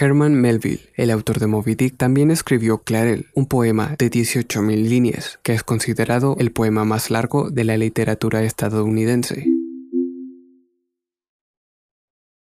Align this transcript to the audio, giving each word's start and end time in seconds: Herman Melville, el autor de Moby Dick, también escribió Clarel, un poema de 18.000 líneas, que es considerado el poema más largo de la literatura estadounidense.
Herman 0.00 0.34
Melville, 0.34 0.80
el 0.94 1.10
autor 1.10 1.40
de 1.40 1.46
Moby 1.46 1.74
Dick, 1.74 1.98
también 1.98 2.30
escribió 2.30 2.78
Clarel, 2.78 3.26
un 3.34 3.44
poema 3.44 3.96
de 3.98 4.10
18.000 4.10 4.88
líneas, 4.88 5.38
que 5.42 5.52
es 5.52 5.62
considerado 5.62 6.36
el 6.38 6.52
poema 6.52 6.86
más 6.86 7.10
largo 7.10 7.50
de 7.50 7.64
la 7.64 7.76
literatura 7.76 8.42
estadounidense. 8.42 9.49